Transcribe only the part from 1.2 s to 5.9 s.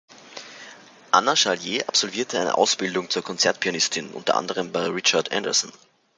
Charlier absolvierte eine Ausbildung zur Konzertpianistin; unter anderem bei Richard Andersson.